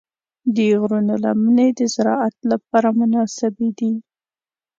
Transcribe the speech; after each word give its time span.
د 0.55 0.57
غرونو 0.81 1.13
لمنې 1.23 1.67
د 1.77 1.79
زراعت 1.95 2.35
لپاره 2.51 2.89
مناسبې 2.99 3.69
دي. 3.79 3.93